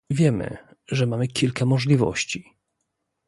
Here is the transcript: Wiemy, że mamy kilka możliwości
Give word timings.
Wiemy, 0.09 0.57
że 0.87 1.07
mamy 1.07 1.27
kilka 1.27 1.65
możliwości 1.65 2.53